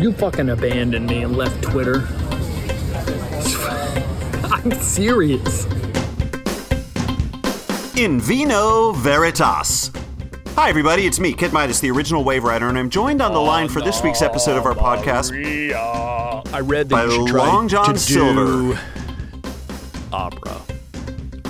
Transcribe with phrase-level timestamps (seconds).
[0.00, 1.96] You fucking abandoned me and left Twitter.
[4.50, 5.66] I'm serious.
[7.96, 9.90] In vino veritas.
[10.54, 11.06] Hi, everybody.
[11.06, 13.82] It's me, Kid Midas, the original wave rider, and I'm joined on the line for
[13.82, 15.32] this week's episode of our podcast
[15.74, 18.72] I read that By you should try Long John to Silver.
[18.72, 18.78] do
[20.14, 20.62] opera.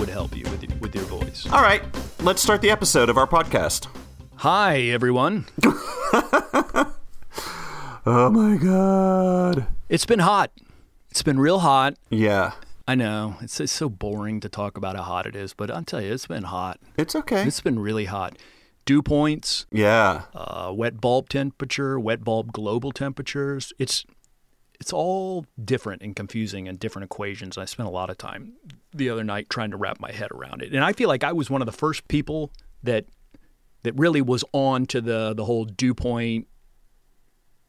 [0.00, 1.46] Would help you with, with your voice.
[1.52, 1.84] All right,
[2.20, 3.86] let's start the episode of our podcast.
[4.38, 5.46] Hi, everyone.
[8.12, 9.68] Oh my god.
[9.88, 10.50] It's been hot.
[11.12, 11.94] It's been real hot.
[12.10, 12.54] Yeah,
[12.88, 13.36] I know.
[13.40, 16.12] It's, it's so boring to talk about how hot it is, but I'll tell you,
[16.12, 16.80] it's been hot.
[16.96, 17.44] it's okay.
[17.46, 18.36] It's been really hot.
[18.84, 20.22] Dew points, yeah.
[20.34, 23.72] uh, wet bulb temperature, wet bulb global temperatures.
[23.78, 24.04] It's
[24.80, 27.56] it's all different and confusing and different equations.
[27.56, 28.54] I spent a lot of time
[28.92, 31.30] the other night trying to wrap my head around it, and I feel like I
[31.30, 32.50] was one of the first people
[32.82, 33.04] that
[33.84, 36.48] that really was on to the the whole dew point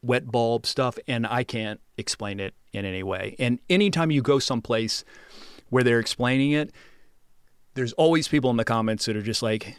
[0.01, 3.35] wet bulb stuff, and I can't explain it in any way.
[3.39, 5.03] And anytime you go someplace
[5.69, 6.71] where they're explaining it,
[7.73, 9.77] there's always people in the comments that are just like,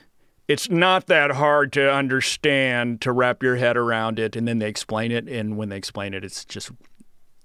[0.49, 4.35] it's not that hard to understand to wrap your head around it.
[4.35, 5.29] And then they explain it.
[5.29, 6.71] And when they explain it, it's just,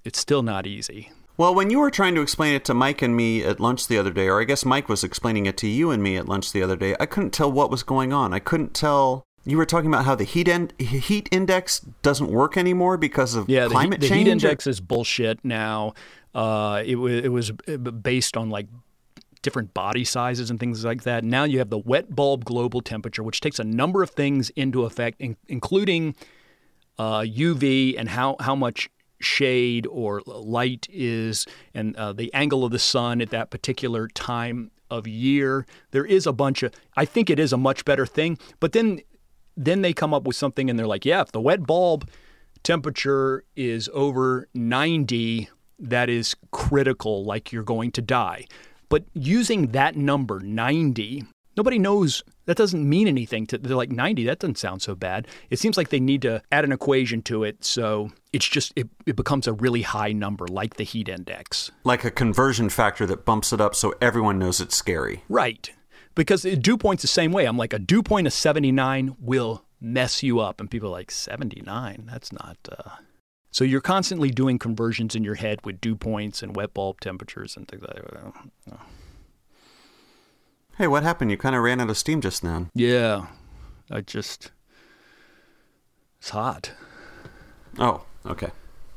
[0.03, 1.11] it's still not easy.
[1.38, 4.00] Well, when you were trying to explain it to Mike and me at lunch the
[4.00, 6.52] other day, or I guess Mike was explaining it to you and me at lunch
[6.52, 8.33] the other day, I couldn't tell what was going on.
[8.33, 9.27] I couldn't tell.
[9.47, 10.47] You were talking about how the heat
[10.79, 14.25] heat index doesn't work anymore because of Yeah, the, climate heat, the change.
[14.25, 15.93] heat or- index is bullshit now.
[16.35, 18.67] Uh, it, it was based on like
[19.41, 21.23] different body sizes and things like that.
[21.23, 24.83] Now you have the wet bulb global temperature, which takes a number of things into
[24.83, 26.15] effect, in, including
[26.99, 32.71] uh, UV and how, how much shade or light is, and uh, the angle of
[32.71, 35.65] the sun at that particular time of year.
[35.91, 38.37] There is a bunch of, I think it is a much better thing.
[38.59, 38.99] But then,
[39.58, 42.09] then they come up with something and they're like, yeah, if the wet bulb
[42.63, 45.49] temperature is over 90,
[45.80, 48.45] that is critical, like you're going to die.
[48.89, 51.26] But using that number, 90,
[51.58, 52.23] nobody knows.
[52.45, 53.45] That doesn't mean anything.
[53.48, 54.26] To, they're like 90.
[54.26, 55.27] That doesn't sound so bad.
[55.49, 58.87] It seems like they need to add an equation to it, so it's just it,
[59.05, 61.71] it becomes a really high number, like the heat index.
[61.83, 65.23] like a conversion factor that bumps it up so everyone knows it's scary.
[65.27, 65.71] Right.
[66.17, 67.45] Because dew point's the same way.
[67.45, 70.60] I'm like, a dew point of 79 will mess you up.
[70.60, 72.10] And people are like, 79?
[72.11, 72.58] That's not.
[72.70, 72.89] Uh...
[73.52, 77.55] So you're constantly doing conversions in your head with dew points and wet bulb temperatures
[77.55, 78.80] and things like that.
[80.78, 81.30] Hey, what happened?
[81.30, 82.72] You kind of ran out of steam just then.
[82.73, 83.28] Yeah.
[83.92, 84.52] I just.
[86.20, 86.72] It's hot.
[87.78, 88.49] Oh, okay.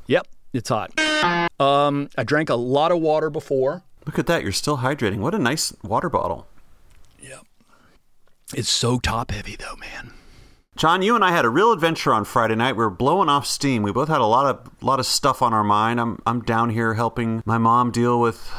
[0.07, 0.99] Yep, it's hot.
[1.61, 3.83] Um, I drank a lot of water before.
[4.07, 4.43] Look at that.
[4.43, 5.19] You're still hydrating.
[5.19, 6.47] What a nice water bottle.
[8.55, 10.13] It's so top heavy, though, man.
[10.77, 12.73] John, you and I had a real adventure on Friday night.
[12.73, 13.83] We were blowing off steam.
[13.83, 16.01] We both had a lot of lot of stuff on our mind.
[16.01, 18.51] I'm I'm down here helping my mom deal with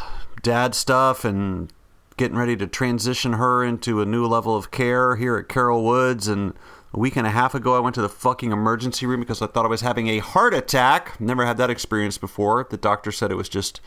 [0.43, 1.73] dad stuff and
[2.17, 6.27] getting ready to transition her into a new level of care here at Carol Woods
[6.27, 6.53] and
[6.93, 9.47] a week and a half ago I went to the fucking emergency room because I
[9.47, 11.19] thought I was having a heart attack.
[11.19, 12.67] Never had that experience before.
[12.69, 13.81] The doctor said it was just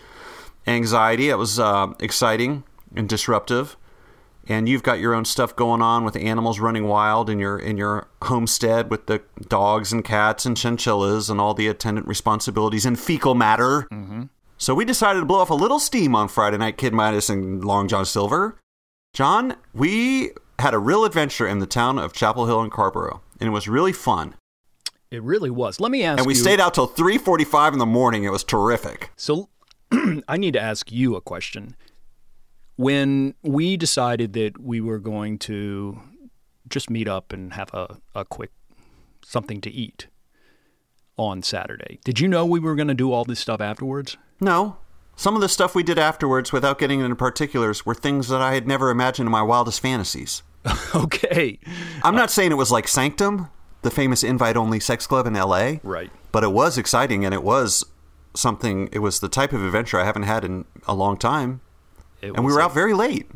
[0.67, 1.29] anxiety.
[1.29, 2.65] It was uh, exciting
[2.97, 3.77] and disruptive
[4.49, 7.77] and you've got your own stuff going on with animals running wild in your in
[7.77, 12.99] your homestead with the dogs and cats and chinchillas and all the attendant responsibilities and
[12.99, 13.87] fecal matter.
[13.93, 14.25] Mm-hmm.
[14.59, 17.65] So we decided to blow off a little steam on Friday night, Kid Midas and
[17.65, 18.59] Long John Silver.
[19.13, 23.49] John, we had a real adventure in the town of Chapel Hill and Carrboro, and
[23.49, 24.35] it was really fun.
[25.11, 25.81] It really was.
[25.81, 26.41] Let me ask And we you.
[26.41, 28.25] stayed out till 3:45 in the morning.
[28.25, 29.11] It was terrific.
[29.17, 29.49] So
[30.29, 31.77] I need to ask you a question.
[32.77, 36.01] When we decided that we were going to
[36.69, 38.51] just meet up and have a, a quick
[39.25, 40.09] something to eat
[41.17, 44.17] on Saturday, did you know we were going to do all this stuff afterwards?
[44.41, 44.77] No.
[45.17, 48.55] Some of the stuff we did afterwards, without getting into particulars, were things that I
[48.55, 50.43] had never imagined in my wildest fantasies.
[50.95, 51.59] okay.
[52.03, 53.49] I'm not saying it was like Sanctum,
[53.83, 55.75] the famous invite only sex club in LA.
[55.83, 56.11] Right.
[56.33, 57.85] But it was exciting and it was
[58.35, 61.61] something, it was the type of adventure I haven't had in a long time.
[62.29, 63.27] It And we were a- out very late.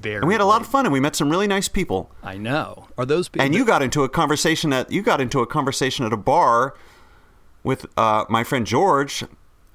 [0.00, 2.10] very And we had a lot of fun and we met some really nice people.
[2.22, 2.88] I know.
[2.98, 3.44] Are those people?
[3.44, 6.74] And you got into a conversation at you got into a conversation at a bar
[7.62, 9.24] with uh, my friend George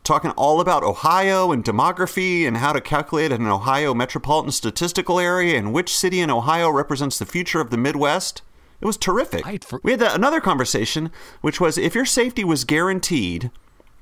[0.04, 5.58] talking all about Ohio and demography and how to calculate an Ohio metropolitan statistical area
[5.58, 8.42] and which city in Ohio represents the future of the Midwest.
[8.80, 9.44] It was terrific.
[9.66, 11.12] For- we had that, another conversation,
[11.42, 13.52] which was if your safety was guaranteed,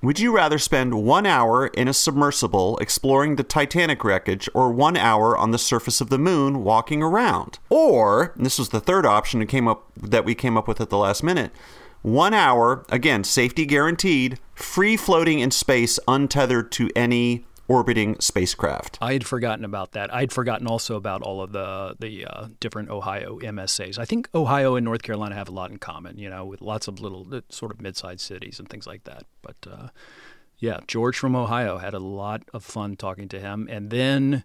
[0.06, 4.98] would you rather spend one hour in a submersible exploring the Titanic wreckage or one
[4.98, 7.60] hour on the surface of the moon walking around?
[7.70, 10.90] Or, this was the third option that came up that we came up with at
[10.90, 11.52] the last minute,
[12.02, 18.98] One hour, again, safety guaranteed, free floating in space, untethered to any orbiting spacecraft.
[19.02, 20.14] I had forgotten about that.
[20.14, 23.98] I'd forgotten also about all of the the uh, different Ohio MSAs.
[23.98, 26.88] I think Ohio and North Carolina have a lot in common, you know, with lots
[26.88, 29.24] of little uh, sort of mid-sized cities and things like that.
[29.42, 29.88] But uh,
[30.58, 34.44] yeah, George from Ohio had a lot of fun talking to him, and then.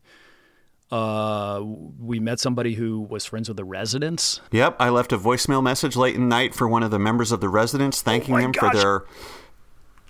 [0.92, 1.62] Uh,
[2.00, 4.40] we met somebody who was friends with the residents.
[4.50, 7.30] Yep, I left a voicemail message late in the night for one of the members
[7.30, 8.72] of the residents, thanking my them gosh.
[8.72, 9.04] for their.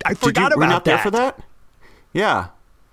[0.03, 1.39] I you, forgot were you about not there for that?
[2.13, 2.47] Yeah,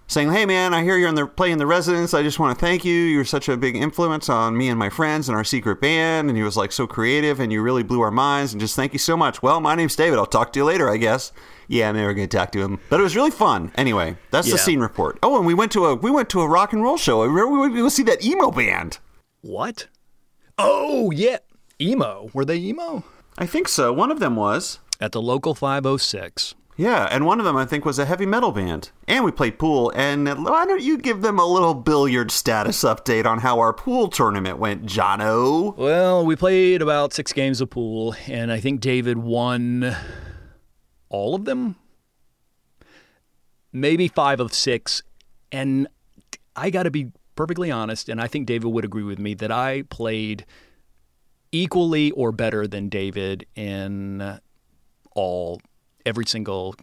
[0.08, 2.14] saying, "Hey man, I hear you're in the playing the residents.
[2.14, 2.94] I just want to thank you.
[2.94, 6.28] You're such a big influence on me and my friends and our secret band.
[6.28, 8.52] And he was like so creative, and you really blew our minds.
[8.52, 9.42] And just thank you so much.
[9.42, 10.18] Well, my name's David.
[10.18, 11.30] I'll talk to you later, I guess.
[11.68, 13.72] Yeah, I'm never going to talk to him, but it was really fun.
[13.76, 15.18] Anyway, that's the scene report.
[15.22, 17.22] Oh, and we went to a we went to a rock and roll show.
[17.22, 18.98] Remember we went to see that emo band.
[19.42, 19.86] What?
[20.56, 21.38] Oh yeah,
[21.80, 22.30] emo.
[22.32, 23.04] Were they emo?
[23.36, 23.92] I think so.
[23.92, 24.80] One of them was.
[25.00, 26.54] At the local 506.
[26.78, 28.92] Yeah, and one of them I think was a heavy metal band.
[29.08, 29.92] And we played pool.
[29.96, 34.06] And why don't you give them a little billiard status update on how our pool
[34.06, 35.76] tournament went, Jono?
[35.76, 39.96] Well, we played about six games of pool, and I think David won
[41.08, 41.74] all of them.
[43.72, 45.02] Maybe five of six.
[45.50, 45.88] And
[46.54, 49.50] I got to be perfectly honest, and I think David would agree with me that
[49.50, 50.46] I played
[51.50, 54.38] equally or better than David in
[55.16, 55.60] all,
[56.06, 56.74] every single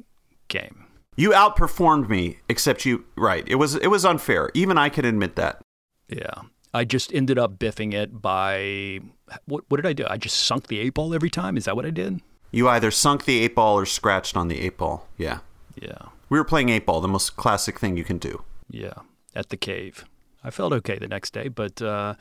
[0.48, 0.86] game.
[1.16, 3.48] You outperformed me, except you right.
[3.48, 4.50] It was it was unfair.
[4.54, 5.62] Even I can admit that.
[6.10, 6.42] Yeah.
[6.74, 9.00] I just ended up biffing it by
[9.46, 10.06] what, what did I do?
[10.10, 11.56] I just sunk the eight ball every time.
[11.56, 12.22] Is that what I did?
[12.52, 15.08] You either sunk the eight ball or scratched on the eight ball.
[15.18, 15.40] Yeah.
[15.82, 16.10] Yeah.
[16.30, 18.44] We were playing eight ball, the most classic thing you can do.
[18.70, 18.94] Yeah,
[19.36, 20.06] at the cave.
[20.44, 22.16] I felt okay the next day, but uh,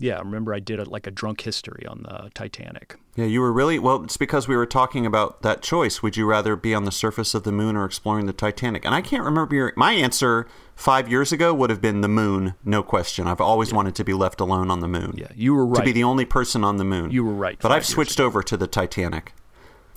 [0.00, 2.96] yeah, I remember I did a, like a drunk history on the Titanic.
[3.16, 4.02] Yeah, you were really well.
[4.02, 6.02] It's because we were talking about that choice.
[6.02, 8.86] Would you rather be on the surface of the moon or exploring the Titanic?
[8.86, 9.72] And I can't remember your.
[9.76, 13.26] My answer five years ago would have been the moon, no question.
[13.26, 15.16] I've always wanted to be left alone on the moon.
[15.18, 17.10] Yeah, you were To be the only person on the moon.
[17.10, 19.34] You were right But I've switched over to the Titanic.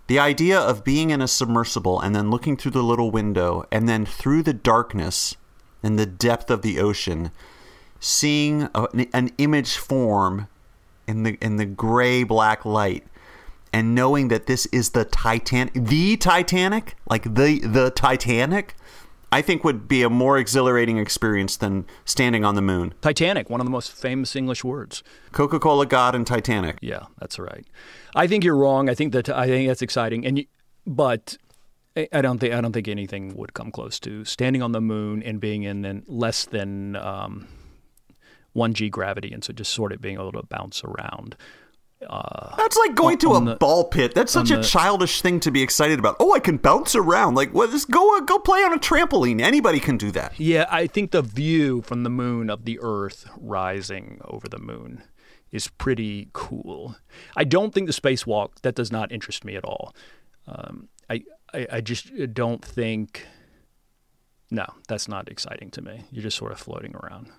[0.07, 3.87] The idea of being in a submersible and then looking through the little window and
[3.87, 5.37] then through the darkness
[5.81, 7.31] and the depth of the ocean,
[8.03, 10.47] seeing a, an image form
[11.07, 13.05] in the in the gray black light
[13.71, 18.75] and knowing that this is the Titanic, the Titanic, like the the Titanic,
[19.31, 22.93] I think would be a more exhilarating experience than standing on the moon.
[23.01, 25.01] Titanic, one of the most famous English words.
[25.31, 26.77] Coca-Cola God and Titanic.
[26.81, 27.65] Yeah, that's right.
[28.15, 28.89] I think you're wrong.
[28.89, 30.45] I think that I think that's exciting, and you,
[30.85, 31.37] but
[31.95, 35.23] I don't think I don't think anything would come close to standing on the moon
[35.23, 37.47] and being in, in less than um,
[38.53, 41.35] one g gravity, and so just sort of being able to bounce around.
[42.57, 44.13] That's like going to a the- ball pit.
[44.13, 46.17] That's such a the- childish thing to be excited about.
[46.19, 47.35] Oh, I can bounce around.
[47.35, 49.41] Like, well, just go go play on a trampoline.
[49.41, 50.37] Anybody can do that.
[50.39, 55.03] Yeah, I think the view from the moon of the Earth rising over the moon
[55.51, 56.97] is pretty cool.
[57.37, 59.95] I don't think the spacewalk that does not interest me at all.
[60.47, 61.23] Um, I,
[61.53, 63.25] I I just don't think.
[64.51, 66.03] No, that's not exciting to me.
[66.11, 67.29] You're just sort of floating around.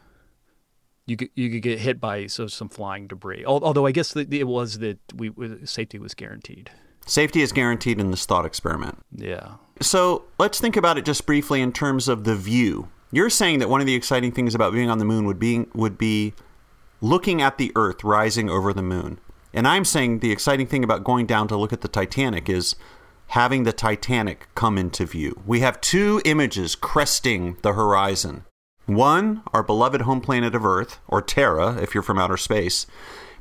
[1.06, 3.44] You could you could get hit by so some flying debris.
[3.44, 5.32] Although I guess that it was that we
[5.64, 6.70] safety was guaranteed.
[7.06, 8.98] Safety is guaranteed in this thought experiment.
[9.14, 9.56] Yeah.
[9.80, 12.88] So let's think about it just briefly in terms of the view.
[13.12, 15.66] You're saying that one of the exciting things about being on the moon would be
[15.74, 16.32] would be
[17.00, 19.20] looking at the Earth rising over the moon.
[19.52, 22.74] And I'm saying the exciting thing about going down to look at the Titanic is
[23.28, 25.40] having the Titanic come into view.
[25.46, 28.44] We have two images cresting the horizon.
[28.86, 32.86] One, our beloved home planet of Earth, or Terra, if you're from outer space.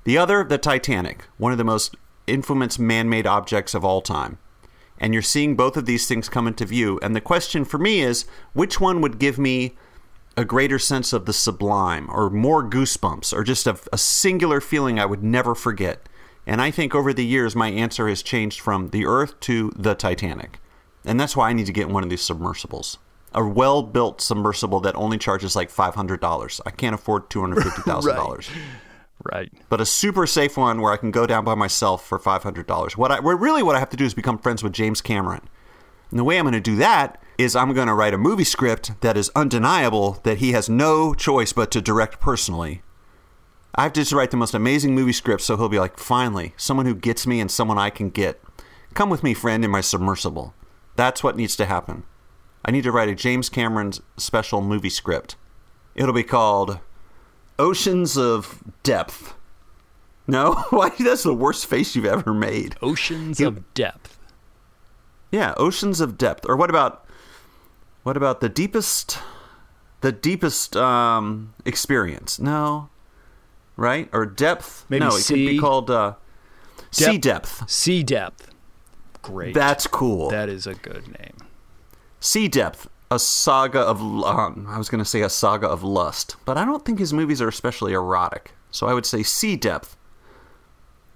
[0.05, 1.95] The other, the Titanic, one of the most
[2.27, 4.38] infamous man made objects of all time.
[4.97, 6.97] And you're seeing both of these things come into view.
[7.01, 9.75] And the question for me is which one would give me
[10.38, 14.97] a greater sense of the sublime, or more goosebumps, or just a, a singular feeling
[14.97, 16.07] I would never forget?
[16.47, 19.93] And I think over the years, my answer has changed from the Earth to the
[19.93, 20.59] Titanic.
[21.03, 22.97] And that's why I need to get one of these submersibles.
[23.33, 26.61] A well built submersible that only charges like $500.
[26.65, 28.49] I can't afford $250,000.
[29.23, 29.53] Right.
[29.69, 32.97] But a super safe one where I can go down by myself for $500.
[32.97, 35.47] What I where really what I have to do is become friends with James Cameron.
[36.09, 38.43] And the way I'm going to do that is I'm going to write a movie
[38.43, 42.81] script that is undeniable that he has no choice but to direct personally.
[43.75, 46.53] I have to just write the most amazing movie script so he'll be like, finally,
[46.57, 48.39] someone who gets me and someone I can get.
[48.93, 50.53] Come with me, friend, in my submersible.
[50.95, 52.03] That's what needs to happen.
[52.65, 55.36] I need to write a James Cameron's special movie script.
[55.96, 56.79] It'll be called
[57.60, 59.36] Oceans of Depth.
[60.27, 60.89] No, why?
[61.00, 62.75] That's the worst face you've ever made.
[62.82, 64.17] Oceans of depth.
[65.32, 66.46] Yeah, oceans of depth.
[66.48, 67.05] Or what about
[68.03, 69.17] what about the deepest
[70.01, 72.39] the deepest um experience?
[72.39, 72.89] No.
[73.75, 74.08] Right?
[74.13, 74.86] Or depth?
[74.89, 76.13] Maybe no, it could be called uh
[76.91, 77.70] sea depth.
[77.70, 78.50] Sea depth.
[79.22, 79.53] Great.
[79.53, 80.29] That's cool.
[80.29, 81.38] that is a good name.
[82.24, 86.36] Sea depth, a saga of um, I was going to say a saga of lust,
[86.46, 88.53] but I don't think his movies are especially erotic.
[88.72, 89.98] So I would say sea depth.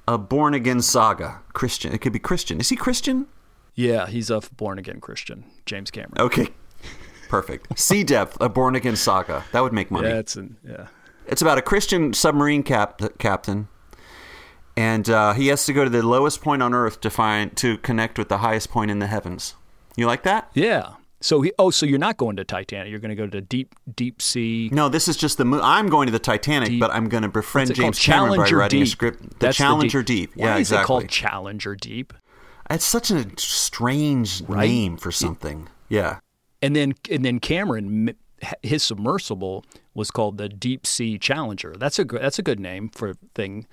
[0.10, 1.42] A born again saga.
[1.52, 1.92] Christian.
[1.94, 2.62] It could be Christian.
[2.62, 3.28] Is he Christian?
[3.76, 6.20] Yeah, he's a born again Christian, James Cameron.
[6.20, 6.48] Okay.
[7.30, 7.78] Perfect.
[7.78, 9.44] Sea Depth, a born again saga.
[9.52, 10.08] That would make money.
[10.08, 10.88] Yeah, it's an, yeah.
[11.28, 13.68] It's about a Christian submarine cap- captain,
[14.78, 17.78] and uh, he has to go to the lowest point on Earth to find to
[17.80, 19.56] connect with the highest point in the heavens.
[19.98, 20.50] You like that?
[20.54, 20.94] Yeah.
[21.20, 22.92] So he oh, so you're not going to Titanic.
[22.92, 24.70] You're going to go to deep deep sea.
[24.72, 25.46] No, this is just the.
[25.46, 26.80] Mo- I'm going to the Titanic, Deep.
[26.80, 27.94] but I'm going to befriend What's it called?
[27.96, 28.88] James Cameron by Challenger writing Deep.
[28.88, 29.22] a script.
[29.32, 30.32] The That's Challenger Deep.
[30.36, 30.84] Why Yeah, is exactly.
[30.84, 32.14] it called Challenger Deep?
[32.70, 34.68] it's such a strange Right?
[34.68, 35.70] name for something.
[35.90, 36.20] Yeah.
[36.62, 38.14] And then and then Cameron
[38.62, 41.74] his submersible was called the Deep Sea Challenger.
[41.78, 43.66] That's a good that's a good name for a thing.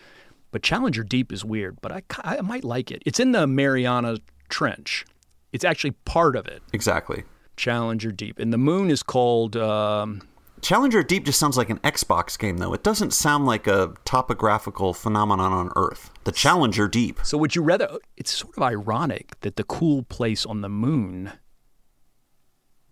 [0.51, 3.03] But Challenger Deep is weird, but I I might like it.
[3.05, 4.17] It's in the Mariana
[4.49, 5.05] Trench.
[5.53, 6.63] It's actually part of it.
[6.73, 7.25] Exactly.
[7.57, 8.39] Challenger Deep.
[8.39, 10.23] And the moon is called um,
[10.65, 12.73] Challenger Deep just sounds like an Xbox game, though.
[12.73, 16.11] It doesn't sound like a topographical phenomenon on Earth.
[16.25, 17.21] The Challenger Deep.
[17.23, 17.99] So would you rather?
[18.17, 21.33] It's sort of ironic that the cool place on the moon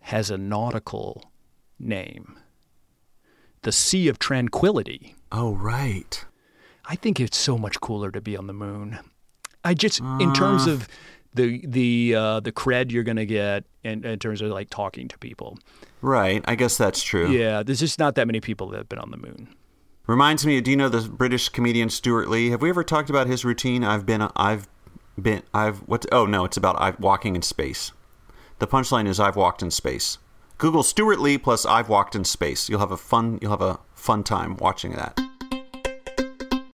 [0.01, 1.33] has a nautical
[1.79, 2.39] name,
[3.63, 5.15] the Sea of Tranquility.
[5.31, 6.25] Oh, right.
[6.85, 8.99] I think it's so much cooler to be on the moon.
[9.65, 10.89] I just, in terms of
[11.35, 15.19] the the uh, the cred you're gonna get, in, in terms of like talking to
[15.19, 15.59] people.
[16.01, 16.45] Right.
[16.47, 17.31] I guess that's true.
[17.31, 19.55] Yeah, there's just not that many people that have been on the moon.
[20.07, 20.61] Reminds me.
[20.61, 22.51] Do you know the British comedian Stewart Lee?
[22.51, 23.85] Have we ever talked about his routine?
[23.85, 24.29] I've been.
[24.35, 24.69] I've
[25.21, 25.43] been.
[25.55, 25.79] I've.
[25.81, 26.07] What?
[26.11, 27.93] Oh no, it's about I've walking in space.
[28.59, 30.19] The punchline is I've walked in space.
[30.59, 32.69] Google Stewart Lee plus I've walked in space.
[32.69, 33.39] You'll have a fun.
[33.41, 35.21] You'll have a fun time watching that.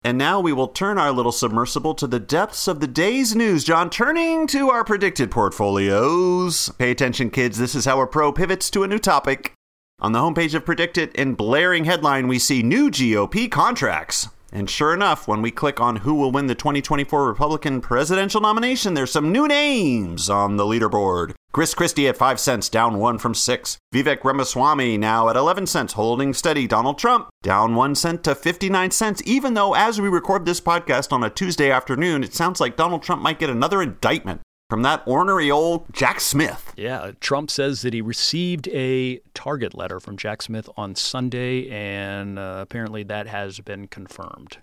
[0.08, 3.66] And now we will turn our little submersible to the depths of the day's news.
[3.66, 6.70] John, turning to our PredictIt portfolios.
[6.80, 7.58] Pay attention, kids.
[7.58, 9.52] This is how a pro pivots to a new topic.
[10.00, 14.30] On the homepage of PredictIt, in blaring headline, we see new GOP contracts.
[14.52, 18.94] And sure enough, when we click on who will win the 2024 Republican presidential nomination,
[18.94, 21.34] there's some new names on the leaderboard.
[21.52, 23.78] Chris Christie at 5 cents, down 1 from 6.
[23.94, 26.68] Vivek Ramaswamy now at 11 cents, holding steady.
[26.68, 31.12] Donald Trump down 1 cent to 59 cents, even though as we record this podcast
[31.12, 35.02] on a Tuesday afternoon, it sounds like Donald Trump might get another indictment from that
[35.06, 36.74] ornery old Jack Smith.
[36.76, 42.38] Yeah, Trump says that he received a target letter from Jack Smith on Sunday, and
[42.38, 44.58] uh, apparently that has been confirmed.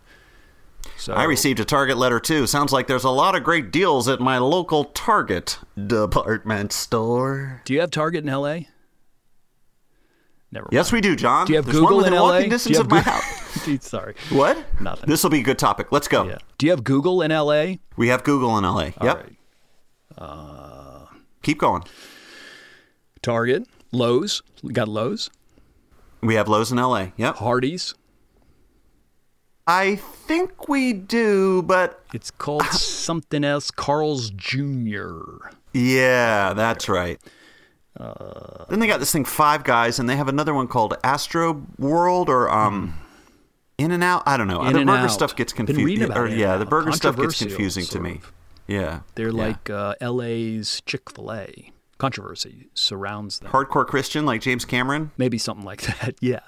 [0.99, 2.47] So I received a Target letter too.
[2.47, 7.63] Sounds like there's a lot of great deals at my local Target department store.
[7.65, 8.69] Do you have Target in L.A.?
[10.53, 10.69] Never.
[10.71, 11.47] Yes, we do, John.
[11.47, 12.33] Do you have there's Google one within in L.A.?
[12.35, 13.25] walking distance of my house.
[13.81, 14.15] Sorry.
[14.29, 14.63] What?
[14.79, 15.09] Nothing.
[15.09, 15.91] This will be a good topic.
[15.91, 16.25] Let's go.
[16.25, 16.37] Yeah.
[16.59, 17.81] Do you have Google in L.A.?
[17.97, 18.71] We have Google in LA.
[18.99, 19.17] All Yep.
[19.17, 19.33] right.
[21.43, 21.83] Keep going.
[23.23, 24.43] Target, Lowe's.
[24.63, 25.31] We got Lowe's.
[26.23, 27.09] We have Lowe's in LA.
[27.17, 27.37] Yep.
[27.37, 27.95] Hardee's.
[29.67, 33.71] I think we do, but It's called something else.
[33.71, 35.49] Carl's Jr.
[35.73, 37.19] yeah, that's right.
[37.99, 41.65] Uh, then they got this thing Five Guys, and they have another one called Astro
[41.79, 42.95] World or um,
[43.79, 44.23] In and Out.
[44.27, 44.63] I don't know.
[44.65, 45.11] In the burger Out.
[45.11, 45.85] stuff gets confusing.
[45.85, 48.21] reading about or, In yeah, the burger stuff gets confusing to me.
[48.23, 48.33] of.
[48.67, 49.47] Yeah, They're yeah.
[49.47, 51.71] like uh, L.A.'s Chick Fil A.
[51.99, 53.53] Controversy surrounds them.
[53.53, 55.13] hardcore Christian like James Cameron.
[55.17, 56.17] Maybe something like that.
[56.21, 56.41] Yeah.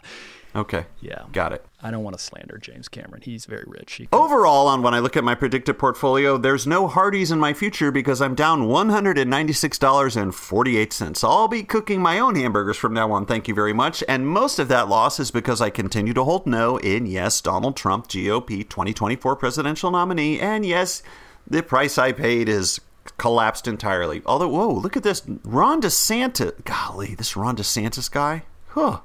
[0.54, 1.24] Okay, Yeah.
[1.32, 1.64] got it.
[1.82, 3.20] I don't want to slander James Cameron.
[3.22, 3.92] He's very rich.
[3.92, 7.38] He can- Overall, on when I look at my PredictIt portfolio, there's no Hardee's in
[7.38, 11.24] my future because I'm down $196.48.
[11.24, 14.02] I'll be cooking my own hamburgers from now on, thank you very much.
[14.08, 17.76] And most of that loss is because I continue to hold no in, yes, Donald
[17.76, 20.40] Trump, GOP 2024 presidential nominee.
[20.40, 21.02] And yes,
[21.46, 22.80] the price I paid is
[23.18, 24.22] collapsed entirely.
[24.26, 25.22] Although, whoa, look at this.
[25.44, 26.64] Ron DeSantis.
[26.64, 28.42] Golly, this Ron DeSantis guy.
[28.68, 29.00] Huh.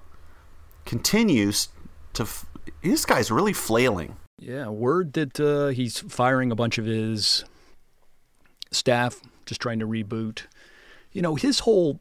[0.85, 1.69] Continues
[2.13, 2.23] to.
[2.23, 2.45] F-
[2.83, 4.15] this guy's really flailing.
[4.39, 4.67] yeah.
[4.67, 7.45] Word that uh, he's firing a bunch of his
[8.71, 10.43] staff, just trying to reboot.
[11.11, 11.99] You know, his whole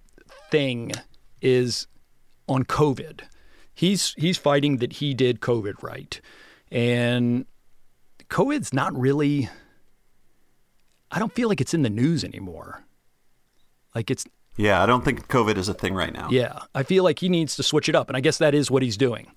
[0.51, 0.93] thing
[1.43, 1.87] is
[2.49, 3.21] on COVID.
[3.75, 6.21] He's he's fighting that he did COVID right,
[6.71, 7.45] and
[8.29, 9.49] COVID's not really.
[11.11, 12.85] I don't feel like it's in the news anymore.
[13.95, 14.25] Like it's
[14.57, 16.29] Yeah, I don't think COVID is a thing right now.
[16.31, 18.71] Yeah, I feel like he needs to switch it up, and I guess that is
[18.71, 19.33] what he's doing.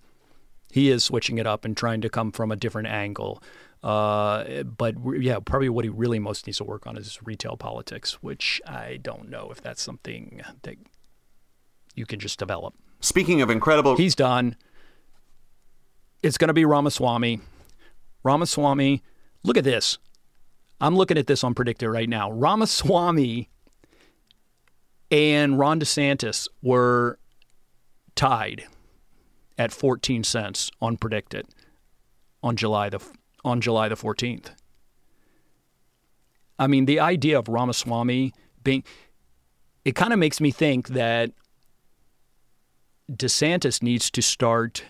[0.72, 3.44] He is switching it up and trying to come from a different angle.
[3.84, 8.24] Uh, but yeah, probably what he really most needs to work on is retail politics,
[8.24, 10.78] which I don't know if that's something that
[11.94, 12.74] you can just develop.
[13.02, 14.56] Speaking of incredible, He's done.
[16.24, 17.42] It's going to be Ramaswamy.
[18.24, 19.04] Ramaswamy,
[19.44, 19.98] look at this.
[20.84, 22.30] I'm looking at this on PredictIt right now.
[22.30, 23.50] Ramaswamy
[25.10, 27.20] and Ron DeSantis were
[28.16, 28.66] tied
[29.58, 31.46] at 14 cents on PredictIt
[32.44, 33.00] on July the
[33.46, 34.48] on July the 14th.
[36.60, 38.84] I mean, the idea of Ramaswamy being
[39.86, 41.32] it kind of makes me think that
[43.10, 44.84] DeSantis needs to start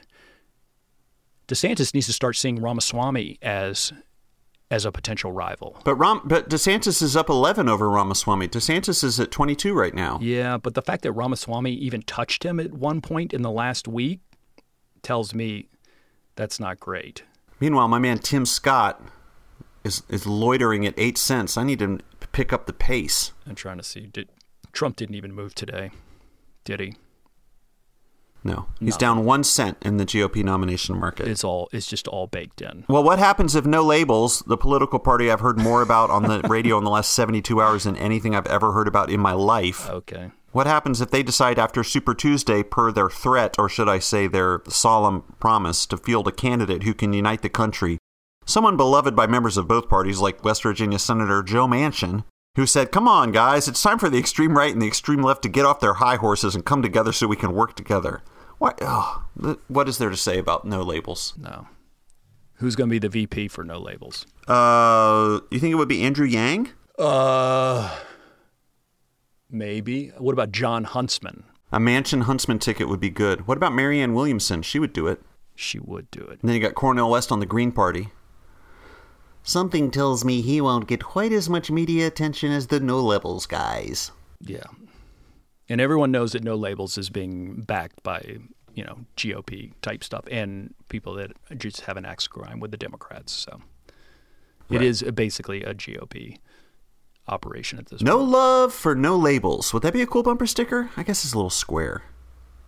[1.47, 3.93] DeSantis needs to start seeing Ramaswamy as
[4.73, 5.77] as a potential rival.
[5.85, 8.47] but Ram, but DeSantis is up 11 over Ramaswamy.
[8.47, 10.17] DeSantis is at 22 right now.
[10.19, 13.87] Yeah, but the fact that Ramaswamy even touched him at one point in the last
[13.87, 14.21] week
[15.03, 15.67] tells me
[16.35, 17.23] that's not great.
[17.59, 18.99] Meanwhile, my man Tim Scott
[19.83, 21.55] is is loitering at eight cents.
[21.55, 21.99] I need to
[22.31, 23.31] pick up the pace.
[23.45, 24.07] I'm trying to see.
[24.07, 24.29] Did
[24.71, 25.91] Trump didn't even move today?
[26.63, 26.95] Did he?
[28.43, 31.27] No, he's down one cent in the GOP nomination market.
[31.27, 31.69] It's all.
[31.71, 32.83] It's just all baked in.
[32.89, 34.43] Well, what happens if no labels?
[34.45, 37.85] The political party I've heard more about on the radio in the last 72 hours
[37.85, 39.89] than anything I've ever heard about in my life.
[39.89, 40.31] Okay.
[40.51, 44.27] What happens if they decide after Super Tuesday, per their threat, or should I say
[44.27, 47.97] their solemn promise, to field a candidate who can unite the country?
[48.45, 52.23] Someone beloved by members of both parties, like West Virginia Senator Joe Manchin,
[52.55, 55.41] who said, Come on, guys, it's time for the extreme right and the extreme left
[55.43, 58.21] to get off their high horses and come together so we can work together.
[58.63, 59.25] What, oh,
[59.67, 61.33] what is there to say about no labels?
[61.37, 61.67] No.
[62.53, 64.25] Who's going to be the VP for no labels?
[64.47, 66.69] Uh, you think it would be Andrew Yang?
[66.97, 67.93] Uh,
[69.49, 70.13] maybe.
[70.17, 71.43] What about Jon Huntsman?
[71.73, 73.47] A Manchin Huntsman ticket would be good.
[73.47, 74.61] What about Marianne Williamson?
[74.61, 75.21] She would do it.
[75.55, 76.39] She would do it.
[76.39, 78.11] And then you got Cornel West on the Green Party.
[79.43, 83.45] Something tells me he won't get quite as much media attention as the no Labels
[83.45, 84.11] guys.
[84.39, 84.67] Yeah.
[85.69, 88.37] And everyone knows that no labels is being backed by,
[88.73, 92.77] you know, GOP type stuff and people that just have an axe grind with the
[92.77, 93.31] Democrats.
[93.31, 93.61] So
[94.69, 94.81] it Right.
[94.85, 96.37] is basically a GOP
[97.27, 98.07] operation at this point.
[98.07, 98.31] No point.
[98.31, 99.73] love for no labels.
[99.73, 100.89] Would that be a cool bumper sticker?
[100.97, 102.03] I guess it's a little square.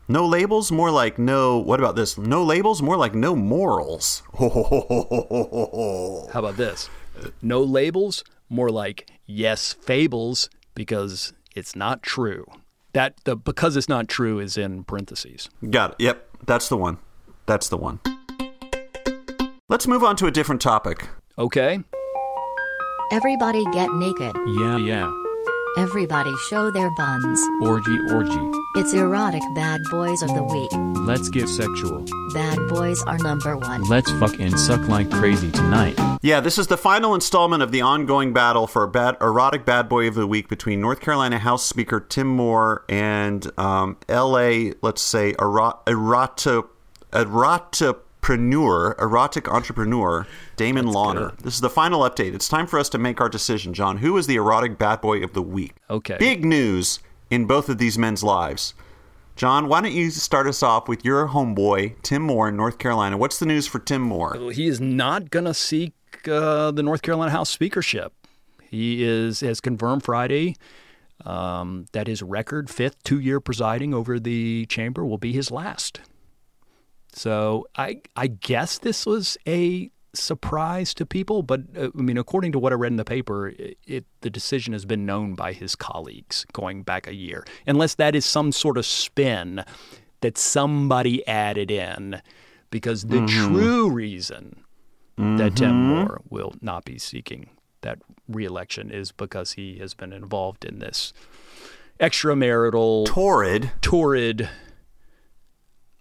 [0.08, 1.58] No labels, more like no.
[1.58, 2.16] What about this?
[2.18, 4.22] No labels, more like no morals.
[4.38, 6.90] How about this?
[7.42, 12.46] No labels, more like yes fables because it's not true.
[12.96, 15.50] That the because it's not true is in parentheses.
[15.70, 15.96] Got it.
[16.00, 16.98] Yep, that's the one.
[17.46, 18.00] That's the one.
[19.68, 21.10] Let's move on to a different topic.
[21.38, 21.84] Okay?
[23.12, 24.34] Everybody get naked.
[24.48, 25.25] Yeah, yeah.
[25.78, 27.42] Everybody show their buns.
[27.62, 28.52] Orgy, orgy.
[28.76, 30.72] It's erotic bad boys of the week.
[31.06, 32.06] Let's get sexual.
[32.34, 33.84] Bad boys are number one.
[33.84, 36.00] Let's fuck and suck like crazy tonight.
[36.22, 40.08] Yeah, this is the final installment of the ongoing battle for bad erotic bad boy
[40.08, 44.74] of the week between North Carolina House Speaker Tim Moore and um, L.A.
[44.82, 46.68] Let's say erot, eroto,
[48.26, 51.38] erotopreneur, erotic entrepreneur Damon Lawner.
[51.40, 52.34] This is the final update.
[52.34, 53.98] It's time for us to make our decision, John.
[53.98, 55.76] Who is the erotic bad boy of the week?
[55.90, 56.18] Okay.
[56.18, 58.74] Big news in both of these men's lives.
[59.36, 63.18] John, why don't you start us off with your homeboy, Tim Moore in North Carolina?
[63.18, 64.52] What's the news for Tim Moore?
[64.52, 65.94] He is not going to seek
[66.28, 68.14] uh, the North Carolina House speakership.
[68.62, 70.56] He is has confirmed Friday
[71.26, 76.00] um, that his record fifth two year presiding over the chamber will be his last.
[77.16, 82.52] So I I guess this was a surprise to people, but uh, I mean, according
[82.52, 85.54] to what I read in the paper, it, it the decision has been known by
[85.54, 89.64] his colleagues going back a year, unless that is some sort of spin
[90.20, 92.22] that somebody added in,
[92.70, 94.64] because the true reason
[95.18, 97.50] that Tim Moore will not be seeking
[97.80, 101.14] that reelection is because he has been involved in this
[101.98, 103.72] extramarital Torrid.
[103.82, 104.50] torrid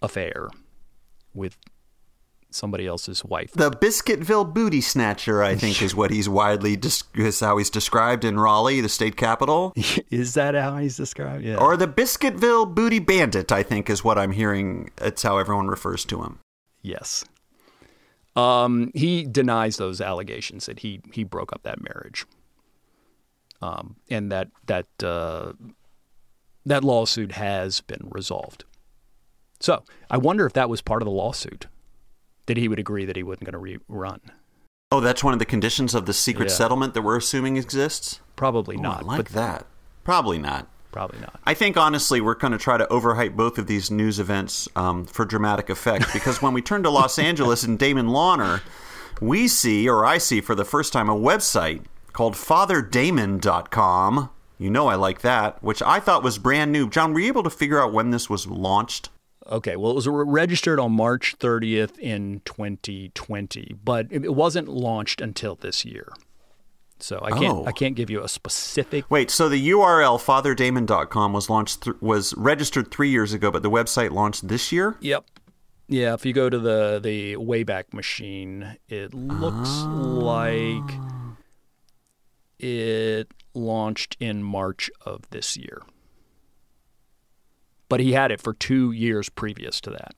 [0.02, 0.48] affair
[1.34, 1.56] with
[2.50, 3.50] somebody else's wife.
[3.52, 8.24] The Biscuitville booty snatcher, I think, is what he's widely dis- is how he's described
[8.24, 9.72] in Raleigh, the state capital.
[10.10, 11.44] is that how he's described?
[11.44, 11.56] Yeah.
[11.56, 14.90] Or the Biscuitville booty bandit, I think, is what I'm hearing.
[14.98, 16.38] It's how everyone refers to him.
[16.82, 17.24] yes.
[18.36, 22.26] Um, he denies those allegations that he he broke up that marriage.
[23.62, 25.52] Um, and that that uh,
[26.66, 28.64] that lawsuit has been resolved.
[29.60, 31.66] So I wonder if that was part of the lawsuit
[32.46, 34.20] that he would agree that he wasn't going to rerun.
[34.92, 36.54] Oh, that's one of the conditions of the secret Yeah.
[36.54, 38.20] settlement that we're assuming exists.
[38.36, 39.02] Probably Oh, not.
[39.02, 39.66] I like that.
[40.04, 40.68] Probably not.
[40.92, 41.40] Probably not.
[41.44, 45.06] I think honestly, we're going to try to overhype both of these news events um,
[45.06, 46.12] for dramatic effect.
[46.12, 48.60] Because when we turn to Los Angeles and Damon Lawner
[49.20, 54.30] we see, or I see for the first time, a website called FatherDamon.com.
[54.58, 56.88] You know I like that, which I thought was brand new.
[56.88, 59.10] John, were you able to figure out when this was launched?
[59.50, 65.54] Okay, well, it was registered on March 30th in 2020, but it wasn't launched until
[65.54, 66.08] this year.
[66.98, 67.64] So I can't Oh.
[67.66, 69.10] I can't give you a specific.
[69.10, 73.70] Wait, so the URL FatherDamon.com was launched th- was registered three years ago, but the
[73.70, 74.96] website launched this year.
[75.00, 75.26] Yep.
[75.86, 79.86] Yeah, if you go to the the Wayback Machine, it looks ah.
[79.86, 80.94] like
[82.58, 85.82] it launched in March of this year.
[87.88, 90.14] But he had it for two years previous to that.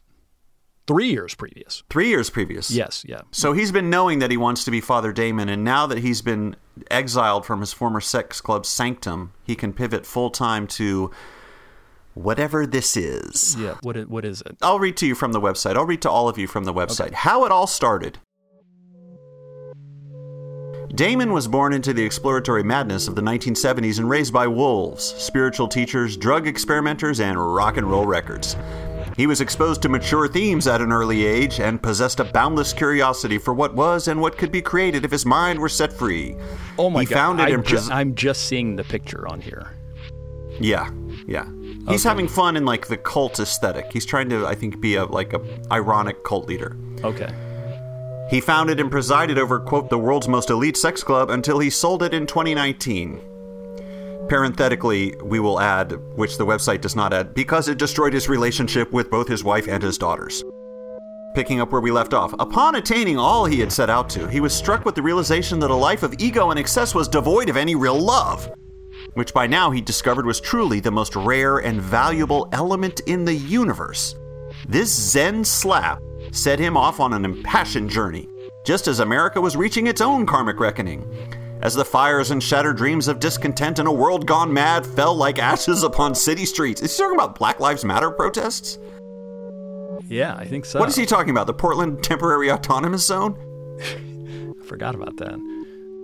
[0.87, 1.83] Three years previous.
[1.91, 2.71] Three years previous.
[2.71, 3.23] Yes, yeah.
[3.33, 6.23] So he's been knowing that he wants to be Father Damon, and now that he's
[6.23, 6.55] been
[6.91, 11.11] exiled from his former sex club Sanctum, he can pivot full time to
[12.15, 13.57] whatever this is.
[13.59, 13.75] Yeah.
[13.83, 14.57] What is, what is it?
[14.63, 15.75] I'll read to you from the website.
[15.75, 17.13] I'll read to all of you from the website.
[17.13, 18.19] How it all started.
[20.95, 25.69] Damon was born into the exploratory madness of the 1970s and raised by wolves, spiritual
[25.69, 28.57] teachers, drug experimenters, and rock and roll records.
[29.17, 33.39] He was exposed to mature themes at an early age and possessed a boundless curiosity
[33.39, 36.37] for what was and what could be created if his mind were set free.
[36.79, 37.41] Oh my he god.
[37.41, 39.73] I'm, ju- I'm just seeing the picture on here.
[40.61, 40.91] Yeah,
[41.27, 41.47] yeah.
[41.89, 43.93] He's having fun in like the cult aesthetic.
[43.93, 46.77] He's trying to, I think, be a like a ironic cult leader.
[47.05, 47.33] Okay.
[48.29, 52.03] He founded and presided over, quote, the world's most elite sex club until he sold
[52.03, 53.21] it in 2019.
[54.29, 58.91] Parenthetically, we will add, which the website does not add, because it destroyed his relationship
[58.91, 60.43] with both his wife and his daughters.
[61.37, 64.41] Picking up where we left off, upon attaining all he had set out to, he
[64.41, 67.57] was struck with the realization that a life of ego and excess was devoid of
[67.57, 68.51] any real love,
[69.15, 73.35] which by now he discovered was truly the most rare and valuable element in the
[73.35, 74.17] universe.
[74.69, 76.01] This Zen slap
[76.37, 78.29] set him off on an impassioned journey,
[78.65, 81.05] just as America was reaching its own karmic reckoning.
[81.63, 85.39] As the fires and shattered dreams of discontent in a world gone mad fell like
[85.39, 86.83] ashes upon city streets.
[86.83, 88.79] Is he talking about Black Lives Matter protests?
[90.09, 90.79] Yeah, I think so.
[90.79, 91.47] What is he talking about?
[91.47, 93.37] The Portland Temporary Autonomous Zone?
[94.61, 95.39] I forgot about that.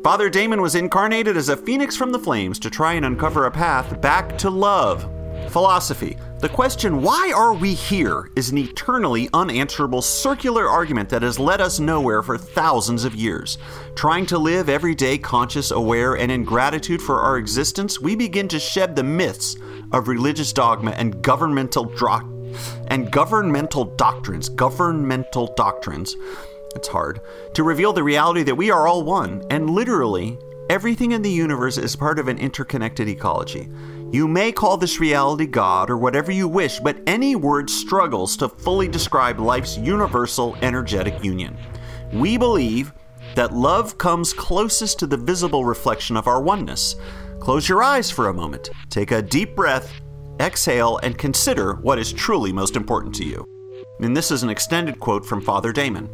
[0.02, 3.50] Father Damon was incarnated as a phoenix from the flames to try and uncover a
[3.50, 5.08] path back to love.
[5.50, 6.16] Philosophy.
[6.42, 11.60] The question, why are we here, is an eternally unanswerable circular argument that has led
[11.60, 13.58] us nowhere for thousands of years.
[13.94, 18.48] Trying to live every day conscious, aware, and in gratitude for our existence, we begin
[18.48, 19.54] to shed the myths
[19.92, 22.52] of religious dogma and governmental dro-
[22.88, 24.48] and governmental doctrines.
[24.48, 26.16] Governmental doctrines.
[26.74, 27.20] It's hard.
[27.54, 30.36] To reveal the reality that we are all one, and literally,
[30.68, 33.68] everything in the universe is part of an interconnected ecology.
[34.12, 38.48] You may call this reality God or whatever you wish, but any word struggles to
[38.50, 41.56] fully describe life's universal energetic union.
[42.12, 42.92] We believe
[43.36, 46.96] that love comes closest to the visible reflection of our oneness.
[47.40, 49.90] Close your eyes for a moment, take a deep breath,
[50.38, 53.48] exhale, and consider what is truly most important to you.
[54.00, 56.10] And this is an extended quote from Father Damon.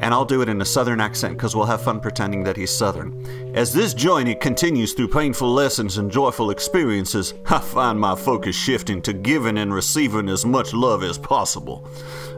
[0.00, 2.70] And I'll do it in a southern accent because we'll have fun pretending that he's
[2.70, 3.24] southern.
[3.54, 9.00] As this journey continues through painful lessons and joyful experiences, I find my focus shifting
[9.02, 11.88] to giving and receiving as much love as possible.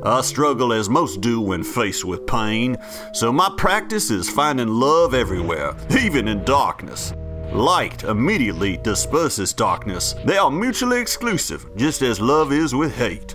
[0.03, 2.77] I struggle as most do when faced with pain,
[3.13, 7.15] so my practice is finding love everywhere, even in darkness.
[7.53, 10.15] Light immediately disperses darkness.
[10.25, 13.35] They are mutually exclusive, just as love is with hate.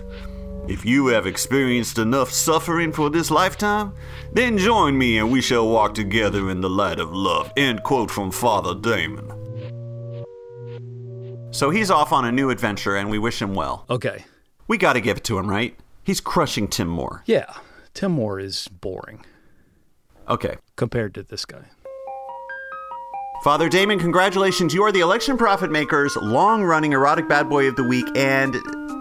[0.68, 3.92] If you have experienced enough suffering for this lifetime,
[4.32, 7.52] then join me and we shall walk together in the light of love.
[7.56, 9.28] End quote from Father Damon.
[11.50, 13.84] So he's off on a new adventure and we wish him well.
[13.90, 14.24] Okay.
[14.68, 15.78] We gotta give it to him, right?
[16.04, 17.22] He's crushing Tim Moore.
[17.26, 17.52] Yeah.
[17.92, 19.24] Tim Moore is boring
[20.28, 20.56] Okay.
[20.76, 21.64] compared to this guy.
[23.42, 24.72] Father Damon, congratulations.
[24.72, 28.06] You are the Election Profit Makers long running erotic bad boy of the week.
[28.14, 28.54] And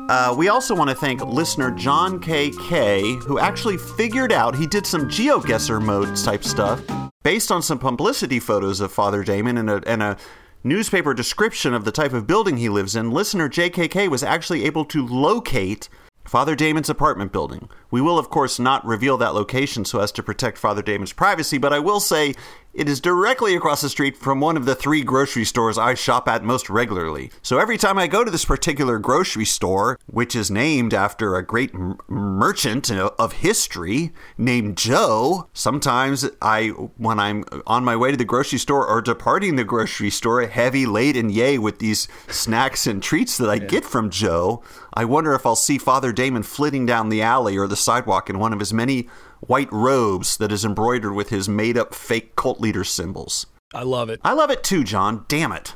[0.10, 4.88] uh, we also want to thank listener John KK, who actually figured out he did
[4.88, 6.82] some GeoGuessr mode type stuff
[7.22, 10.18] based on some publicity photos of Father Damon and a, and a
[10.64, 13.12] newspaper description of the type of building he lives in.
[13.12, 15.88] Listener JKK was actually able to locate
[16.26, 17.68] Father Damon's apartment building.
[17.90, 21.58] We will, of course, not reveal that location so as to protect Father Damon's privacy,
[21.58, 22.36] but I will say
[22.74, 26.28] it is directly across the street from one of the three grocery stores I shop
[26.28, 27.32] at most regularly.
[27.42, 31.46] So every time I go to this particular grocery store, which is named after a
[31.46, 38.18] great m- merchant of history named Joe, sometimes I, when I'm on my way to
[38.18, 43.04] the grocery store or departing the grocery store, heavy laden, yay, with these snacks and
[43.04, 47.10] treats that I get from Joe, I wonder if I'll see Father Damon flitting down
[47.10, 49.08] the alley or the sidewalk in one of his many
[49.42, 53.46] white robes that is embroidered with his made up fake cult leader symbols.
[53.74, 54.20] I love it.
[54.24, 55.26] I love it too, John.
[55.28, 55.76] Damn it.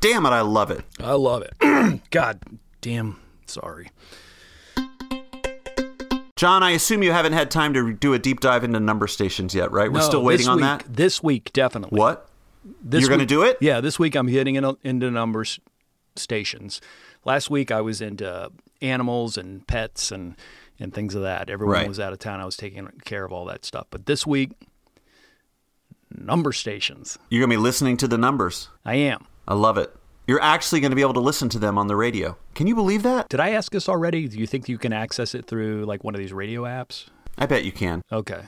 [0.00, 0.84] Damn it, I love it.
[1.00, 2.00] I love it.
[2.10, 2.40] God
[2.80, 3.20] damn.
[3.46, 3.90] Sorry.
[6.36, 9.54] John, I assume you haven't had time to do a deep dive into number stations
[9.54, 9.90] yet, right?
[9.90, 10.84] We're No, still waiting on week- that.
[10.88, 11.98] This week, definitely.
[11.98, 12.28] What?
[12.82, 13.56] This You're gonna week- do it?
[13.60, 15.60] Yeah, this week I'm hitting in, into numbers
[16.16, 16.80] stations.
[17.24, 18.50] Last week I was into
[18.82, 20.34] animals and pets and
[20.80, 21.50] and things of that.
[21.50, 21.88] Everyone Right.
[21.88, 22.40] was out of town.
[22.40, 23.86] I was taking care of all that stuff.
[23.90, 24.52] But this week,
[26.10, 27.18] number stations.
[27.28, 28.68] You're going to be listening to the numbers.
[28.84, 29.26] I am.
[29.46, 29.94] I love it.
[30.26, 32.36] You're actually going to be able to listen to them on the radio.
[32.54, 33.28] Can you believe that?
[33.28, 34.26] Did I ask this already?
[34.26, 37.06] Do you think you can access it through like one of these radio apps?
[37.36, 38.02] I bet you can.
[38.10, 38.42] Okay.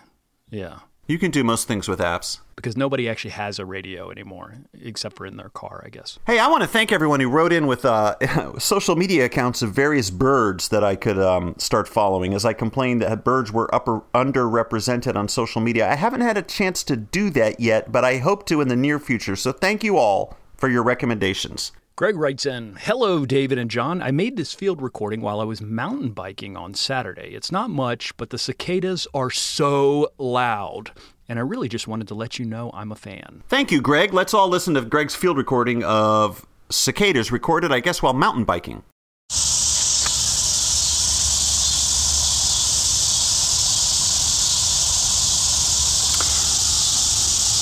[0.48, 0.78] Yeah.
[1.08, 2.40] You can do most things with apps.
[2.56, 6.18] Because nobody actually has a radio anymore, except for in their car, I guess.
[6.26, 8.16] Hey, I want to thank everyone who wrote in with uh,
[8.58, 12.34] social media accounts of various birds that I could um, start following.
[12.34, 16.42] As I complained that birds were upper, underrepresented on social media, I haven't had a
[16.42, 19.36] chance to do that yet, but I hope to in the near future.
[19.36, 21.70] So thank you all for your recommendations.
[21.96, 24.02] Greg writes in Hello, David and John.
[24.02, 27.34] I made this field recording while I was mountain biking on Saturday.
[27.34, 30.90] It's not much, but the cicadas are so loud.
[31.26, 33.44] And I really just wanted to let you know I'm a fan.
[33.48, 34.12] Thank you, Greg.
[34.12, 38.82] Let's all listen to Greg's field recording of cicadas recorded, I guess, while mountain biking.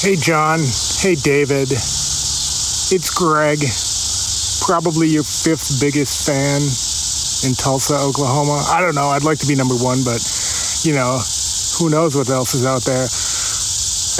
[0.01, 0.59] Hey, John.
[0.99, 1.69] Hey, David.
[1.71, 3.61] It's Greg,
[4.65, 6.57] probably your fifth biggest fan
[7.45, 8.65] in Tulsa, Oklahoma.
[8.73, 9.09] I don't know.
[9.13, 10.25] I'd like to be number one, but,
[10.85, 11.21] you know,
[11.79, 13.05] who knows what else is out there.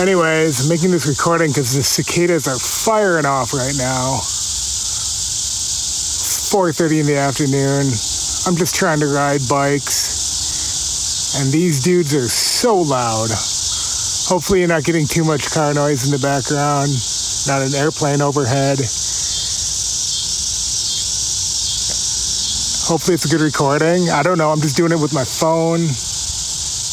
[0.05, 4.21] Anyways, making this recording because the cicadas are firing off right now.
[6.21, 7.89] It's 4.30 in the afternoon.
[8.47, 11.41] I'm just trying to ride bikes.
[11.41, 13.31] And these dudes are so loud.
[14.29, 16.91] Hopefully, you're not getting too much car noise in the background,
[17.49, 18.79] not an airplane overhead.
[22.85, 24.11] Hopefully, it's a good recording.
[24.11, 24.51] I don't know.
[24.51, 25.81] I'm just doing it with my phone.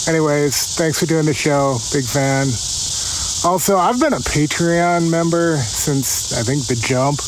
[0.08, 1.76] Anyways, thanks for doing the show.
[1.92, 2.48] Big fan.
[3.44, 7.20] Also, I've been a Patreon member since I think the jump.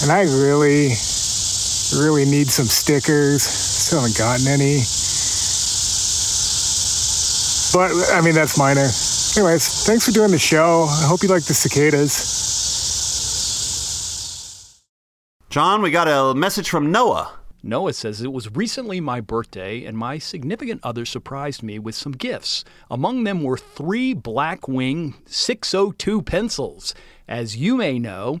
[0.00, 0.96] And I really,
[2.00, 3.42] really need some stickers.
[3.42, 4.80] Still haven't gotten any.
[7.76, 8.88] But I mean, that's minor.
[9.36, 10.88] Anyways, thanks for doing the show.
[10.88, 12.47] I hope you like the cicadas.
[15.50, 17.38] John, we got a message from Noah.
[17.62, 22.12] Noah says it was recently my birthday, and my significant other surprised me with some
[22.12, 22.66] gifts.
[22.90, 26.94] Among them were three Blackwing 602 pencils.
[27.26, 28.40] As you may know,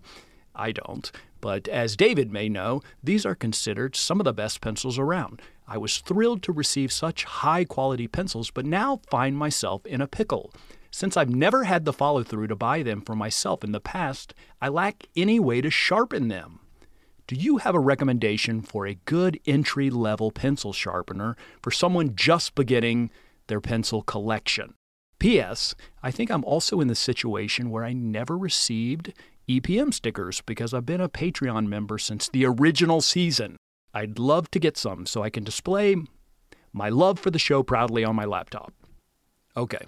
[0.54, 4.98] I don't, but as David may know, these are considered some of the best pencils
[4.98, 5.40] around.
[5.66, 10.06] I was thrilled to receive such high quality pencils, but now find myself in a
[10.06, 10.52] pickle.
[10.90, 14.34] Since I've never had the follow through to buy them for myself in the past,
[14.60, 16.60] I lack any way to sharpen them.
[17.28, 22.54] Do you have a recommendation for a good entry level pencil sharpener for someone just
[22.54, 23.10] beginning
[23.48, 24.72] their pencil collection?
[25.18, 25.74] P.S.
[26.02, 29.12] I think I'm also in the situation where I never received
[29.46, 33.58] EPM stickers because I've been a Patreon member since the original season.
[33.92, 35.96] I'd love to get some so I can display
[36.72, 38.72] my love for the show proudly on my laptop.
[39.54, 39.84] Okay.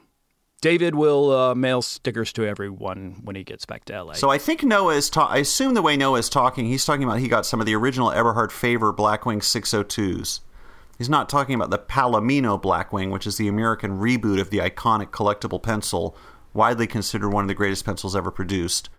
[0.60, 4.12] David will uh, mail stickers to everyone when he gets back to LA.
[4.12, 7.04] So I think Noah is ta- I assume the way Noah is talking, he's talking
[7.04, 10.40] about he got some of the original Eberhard Faber Blackwing 602s.
[10.98, 15.10] He's not talking about the Palomino Blackwing, which is the American reboot of the iconic
[15.10, 16.14] collectible pencil,
[16.52, 18.90] widely considered one of the greatest pencils ever produced.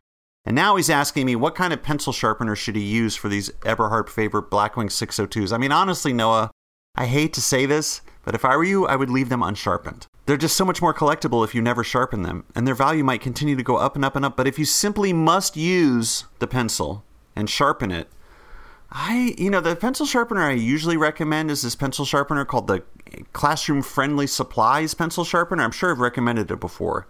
[0.43, 3.51] And now he's asking me what kind of pencil sharpener should he use for these
[3.63, 5.53] Eberhard Faber Blackwing 602s.
[5.53, 6.49] I mean, honestly, Noah,
[6.95, 10.07] I hate to say this, but if I were you, I would leave them unsharpened.
[10.31, 13.19] They're just so much more collectible if you never sharpen them, and their value might
[13.19, 14.37] continue to go up and up and up.
[14.37, 17.03] But if you simply must use the pencil
[17.35, 18.07] and sharpen it,
[18.89, 22.81] I, you know, the pencil sharpener I usually recommend is this pencil sharpener called the
[23.33, 25.63] Classroom Friendly Supplies pencil sharpener.
[25.63, 27.07] I'm sure I've recommended it before.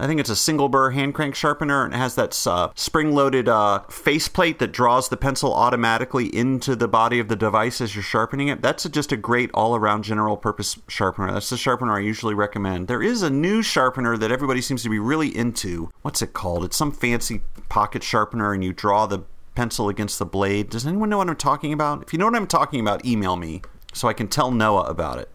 [0.00, 3.14] I think it's a single burr hand crank sharpener and it has that uh, spring
[3.14, 7.96] loaded uh, faceplate that draws the pencil automatically into the body of the device as
[7.96, 8.62] you're sharpening it.
[8.62, 11.32] That's a, just a great all around general purpose sharpener.
[11.32, 12.86] That's the sharpener I usually recommend.
[12.86, 15.90] There is a new sharpener that everybody seems to be really into.
[16.02, 16.64] What's it called?
[16.64, 19.24] It's some fancy pocket sharpener and you draw the
[19.56, 20.70] pencil against the blade.
[20.70, 22.02] Does anyone know what I'm talking about?
[22.02, 25.18] If you know what I'm talking about, email me so I can tell Noah about
[25.18, 25.30] it.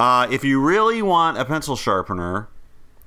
[0.00, 2.48] Uh, if you really want a pencil sharpener,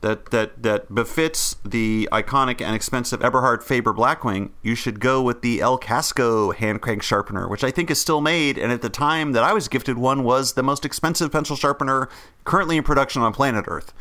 [0.02, 5.42] that that that befits the iconic and expensive Eberhard Faber Blackwing, you should go with
[5.42, 8.90] the El Casco hand crank sharpener, which I think is still made, and at the
[8.90, 12.10] time that I was gifted one was the most expensive pencil sharpener
[12.44, 13.94] currently in production on planet Earth.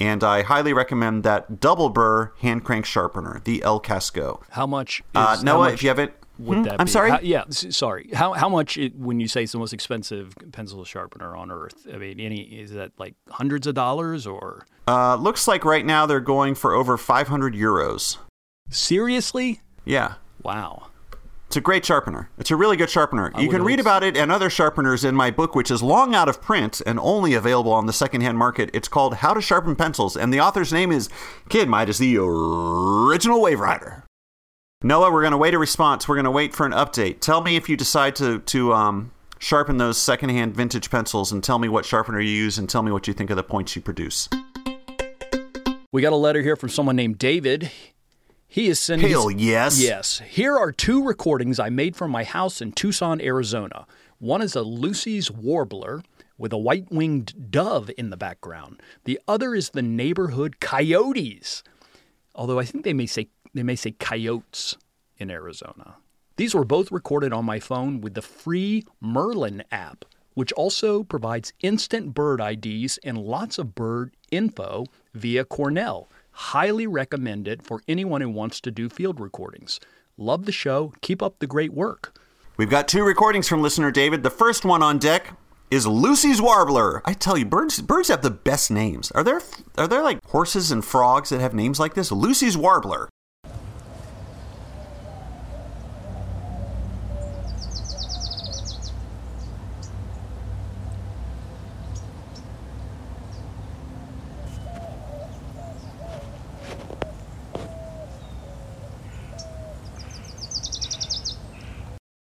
[0.00, 4.42] And I highly recommend that double burr hand crank sharpener, the El Casco.
[4.50, 4.98] How much?
[5.00, 6.62] Is, Uh, how Noah, much if you haven't, would Hmm?
[6.64, 6.90] that I'm be?
[6.92, 7.10] sorry.
[7.10, 8.10] How- yeah, sorry.
[8.12, 11.86] How how much it, when you say it's the most expensive pencil sharpener on earth?
[11.92, 16.06] I mean, any is that like hundreds of dollars or Uh, looks like right now
[16.06, 18.18] they're going for over 500 euros.
[18.70, 19.60] seriously?
[19.84, 20.14] Yeah.
[20.42, 20.88] Wow.
[21.46, 22.30] It's a great sharpener.
[22.38, 23.30] It's a really good sharpener.
[23.38, 26.28] you can read about it and other sharpeners in my book, which is long out
[26.28, 28.70] of print and only available on the secondhand market.
[28.72, 31.08] It's called How to Sharpen Pencils, and the author's name is
[31.48, 34.02] Kid Midas, the original Wave Rider.
[34.84, 36.06] Noah, we're going to wait a response.
[36.06, 37.20] We're going to wait for an update.
[37.20, 41.58] Tell me if you decide to to um, sharpen those secondhand vintage pencils, and tell
[41.58, 43.80] me what sharpener you use, and tell me what you think of the points you
[43.80, 44.28] produce.
[45.90, 47.70] We got a letter here from someone named David.
[48.46, 49.08] He is sending.
[49.08, 49.80] Hell yes.
[49.80, 50.18] Yes.
[50.18, 53.86] Here are two recordings I made from my house in Tucson, Arizona.
[54.18, 56.02] One is a Lucy's warbler
[56.36, 58.82] with a white winged dove in the background.
[59.04, 61.62] The other is the neighborhood coyotes.
[62.34, 64.76] Although I think they may say they may say coyotes
[65.16, 65.96] in Arizona.
[66.36, 71.52] These were both recorded on my phone with the free Merlin app, which also provides
[71.60, 76.08] instant bird IDs and lots of bird info via Cornell.
[76.32, 79.78] Highly recommend it for anyone who wants to do field recordings.
[80.16, 80.92] Love the show.
[81.00, 82.18] Keep up the great work.
[82.56, 84.24] We've got two recordings from listener David.
[84.24, 85.36] The first one on deck
[85.70, 87.02] is Lucy's Warbler.
[87.04, 89.10] I tell you, birds birds have the best names.
[89.12, 89.40] Are there
[89.78, 92.12] are there like horses and frogs that have names like this?
[92.12, 93.08] Lucy's Warbler.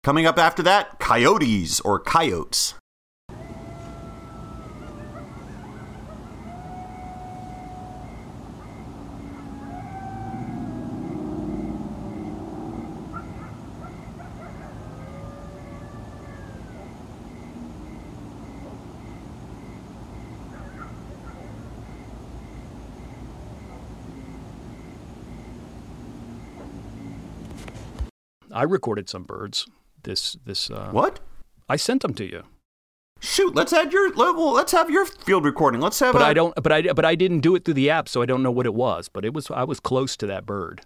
[0.04, 2.74] Coming up after that, coyotes or coyotes.
[28.52, 29.66] I recorded some birds.
[30.04, 31.20] This this uh, What?
[31.68, 32.44] I sent them to you,
[33.20, 35.80] Shoot, let's add your well, let's have your field recording.
[35.80, 36.54] Let's have but I I don't.
[36.62, 38.66] But I but I didn't do it through the app, so I don't know what
[38.66, 39.08] it was.
[39.08, 40.82] But it was I was close to that bird.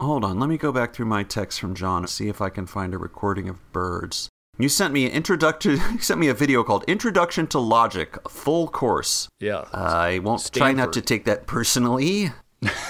[0.00, 2.50] Hold on, let me go back through my text from John and see if I
[2.50, 4.28] can find a recording of birds.
[4.58, 5.80] You sent me an introduction.
[5.92, 9.28] You sent me a video called "Introduction to Logic," full course.
[9.38, 9.66] Yeah.
[9.72, 12.32] I won't try not to take that personally.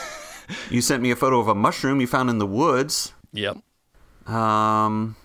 [0.71, 3.13] you sent me a photo of a mushroom you found in the woods.
[3.33, 3.59] yep.
[4.27, 5.17] Um,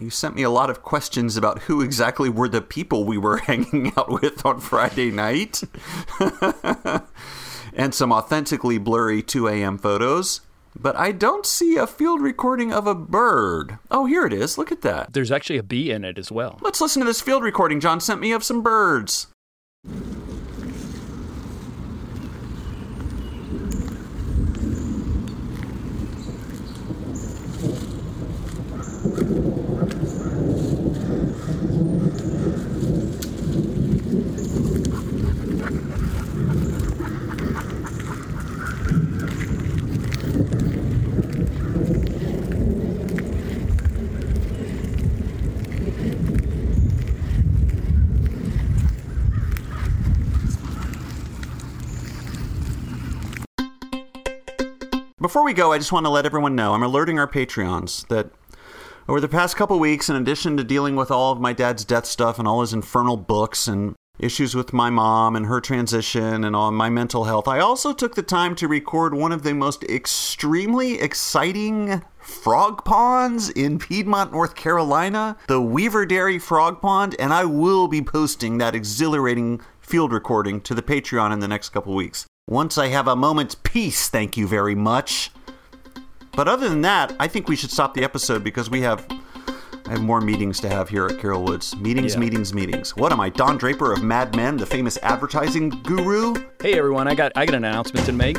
[0.00, 3.36] you sent me a lot of questions about who exactly were the people we were
[3.48, 5.62] hanging out with on Friday night,
[7.72, 9.78] and some authentically blurry 2 a.m.
[9.78, 10.40] photos.
[10.80, 13.78] But I don't see a field recording of a bird.
[13.90, 14.58] Oh, here it is.
[14.58, 15.12] Look at that.
[15.12, 16.58] There's actually a bee in it as well.
[16.60, 19.26] Let's listen to this field recording John sent me of some birds.
[55.38, 58.28] Before we go, I just want to let everyone know I'm alerting our Patreons that
[59.08, 62.06] over the past couple weeks, in addition to dealing with all of my dad's death
[62.06, 66.56] stuff and all his infernal books and issues with my mom and her transition and
[66.56, 69.84] all my mental health, I also took the time to record one of the most
[69.84, 77.44] extremely exciting frog ponds in Piedmont, North Carolina, the Weaver Dairy Frog Pond, and I
[77.44, 82.26] will be posting that exhilarating field recording to the Patreon in the next couple weeks.
[82.48, 85.30] Once I have a moment's peace, thank you very much.
[86.34, 89.06] But other than that, I think we should stop the episode because we have
[89.86, 91.76] I have more meetings to have here at Carol Woods.
[91.76, 92.20] Meetings, Yeah.
[92.20, 92.96] meetings, meetings.
[92.96, 96.34] What am I, Don Draper of Mad Men, the famous advertising guru?
[96.62, 98.38] Hey everyone, I got I got an announcement to make.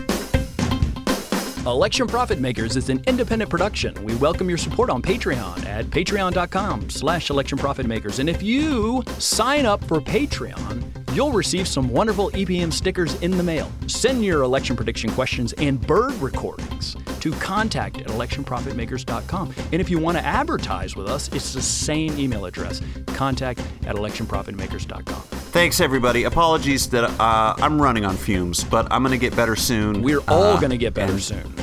[1.68, 3.94] Election Profit Makers is an independent production.
[4.04, 8.18] We welcome your support on Patreon at patreon.com slash election profit makers.
[8.18, 10.84] And if you sign up for Patreon,
[11.14, 13.72] you'll receive some wonderful EPM stickers in the mail.
[13.88, 19.54] Send your election prediction questions and bird recordings to contact at electionprofitmakers.com.
[19.72, 23.96] And if you want to advertise with us, it's the same email address contact at
[23.96, 25.22] electionprofitmakers.com.
[25.52, 26.24] Thanks, everybody.
[26.26, 30.02] Apologies that uh, I'm running on fumes, but I'm going to get better soon.
[30.02, 31.54] We're all Uh, going to get better and soon.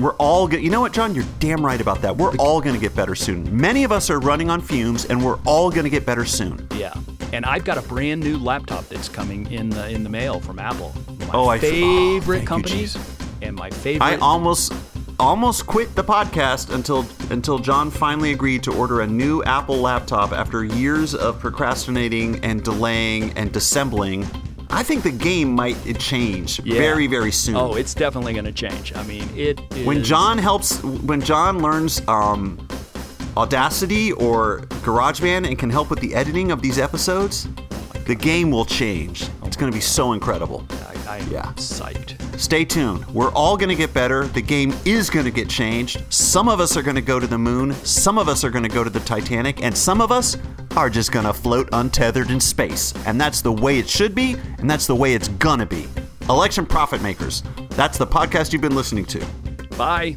[0.00, 1.14] We're all going You know what, John?
[1.14, 2.16] You're damn right about that.
[2.16, 3.54] We're all going to get better soon.
[3.56, 6.66] Many of us are running on fumes, and we're all going to get better soon.
[6.74, 6.94] Yeah.
[7.32, 10.58] And I've got a brand new laptop that's coming in the in the mail from
[10.58, 10.92] Apple.
[11.20, 13.16] My Oh, I oh, favorite thank you, companies Jesus.
[13.40, 14.72] and my favorite I almost
[15.18, 20.32] almost quit the podcast until until John finally agreed to order a new Apple laptop
[20.32, 24.26] after years of procrastinating and delaying and dissembling.
[24.68, 26.76] I think the game might change Yeah.
[26.78, 27.56] very very soon.
[27.56, 28.92] Oh, it's definitely going to change.
[28.94, 32.58] I mean, it is when John helps when John learns um,
[33.36, 37.48] Audacity or GarageBand and can help with the editing of these episodes,
[38.06, 39.28] the game will change.
[39.44, 40.64] It's going to be so incredible.
[41.06, 41.46] I, I'm Yeah.
[41.56, 42.18] psyched.
[42.38, 43.06] Stay tuned.
[43.06, 44.26] We're all going to get better.
[44.26, 46.02] The game is going to get changed.
[46.10, 48.64] Some of us are going to go to the moon, some of us are going
[48.64, 50.36] to go to the Titanic, and some of us
[50.76, 52.92] are just going to float untethered in space.
[53.06, 55.86] And that's the way it should be, and that's the way it's going to be.
[56.28, 57.42] Election Profit Makers.
[57.70, 59.24] That's the podcast you've been listening to.
[59.76, 60.16] Bye.